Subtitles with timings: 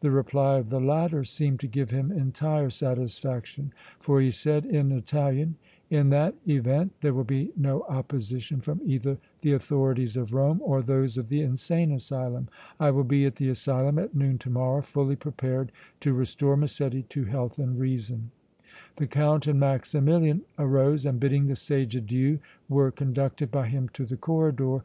[0.00, 4.92] The reply of the latter seemed to give him entire satisfaction, for he said in
[4.92, 5.56] Italian:
[5.88, 10.82] "In that event there will be no opposition from either the authorities of Rome or
[10.82, 12.48] those of the insane asylum.
[12.78, 17.04] I will be at the asylum at noon to morrow, fully prepared to restore Massetti
[17.04, 18.32] to health and reason!"
[18.96, 22.38] The Count and Maximilian arose and bidding the sage adieu
[22.68, 24.82] were conducted by him to the corridor.